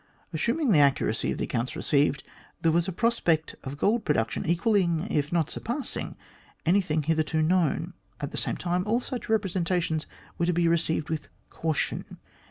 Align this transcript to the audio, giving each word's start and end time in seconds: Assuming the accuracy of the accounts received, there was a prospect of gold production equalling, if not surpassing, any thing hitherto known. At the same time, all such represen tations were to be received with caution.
Assuming 0.33 0.71
the 0.71 0.79
accuracy 0.79 1.31
of 1.31 1.37
the 1.37 1.43
accounts 1.43 1.75
received, 1.75 2.23
there 2.63 2.71
was 2.71 2.87
a 2.87 2.91
prospect 2.91 3.53
of 3.63 3.77
gold 3.77 4.03
production 4.03 4.47
equalling, 4.47 5.01
if 5.11 5.31
not 5.31 5.51
surpassing, 5.51 6.15
any 6.65 6.81
thing 6.81 7.03
hitherto 7.03 7.43
known. 7.43 7.93
At 8.19 8.31
the 8.31 8.37
same 8.37 8.57
time, 8.57 8.83
all 8.87 8.99
such 8.99 9.27
represen 9.27 9.63
tations 9.63 10.07
were 10.39 10.47
to 10.47 10.53
be 10.53 10.67
received 10.67 11.11
with 11.11 11.29
caution. 11.51 12.17